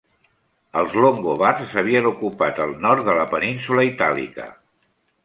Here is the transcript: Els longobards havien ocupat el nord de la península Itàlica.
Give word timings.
Els 0.79 0.93
longobards 1.01 1.75
havien 1.81 2.07
ocupat 2.11 2.63
el 2.65 2.73
nord 2.87 3.05
de 3.11 3.19
la 3.19 3.27
península 3.35 3.85
Itàlica. 3.91 4.49